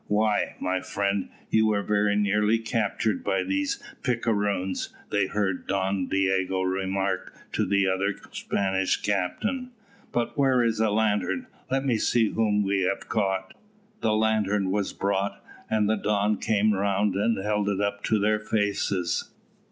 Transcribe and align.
"Why, 0.07 0.55
my 0.59 0.81
friend, 0.81 1.29
you 1.51 1.67
were 1.67 1.83
very 1.83 2.15
nearly 2.15 2.57
captured 2.57 3.23
by 3.23 3.43
these 3.43 3.79
picaroons," 4.01 4.89
they 5.11 5.27
heard 5.27 5.67
Don 5.67 6.07
Diogo 6.07 6.63
remark 6.63 7.35
to 7.51 7.67
the 7.67 7.87
other 7.87 8.15
Spanish 8.31 8.99
captain. 8.99 9.69
"But 10.11 10.35
where 10.39 10.63
is 10.63 10.79
a 10.79 10.89
lantern? 10.89 11.45
let 11.69 11.85
me 11.85 11.97
see 11.99 12.29
whom 12.29 12.63
we 12.63 12.81
have 12.81 13.09
caught." 13.09 13.53
The 13.99 14.13
lantern 14.15 14.71
was 14.71 14.91
brought, 14.91 15.39
and 15.69 15.87
the 15.87 15.97
Don 15.97 16.37
came 16.37 16.73
round 16.73 17.13
and 17.13 17.37
held 17.37 17.69
it 17.69 17.79
up 17.79 18.03
to 18.05 18.17
their 18.17 18.39
faces. 18.39 19.29